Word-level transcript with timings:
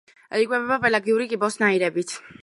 იკვებება 0.43 0.77
პელაგიური 0.85 1.27
კიბოსნაირებით. 1.33 2.15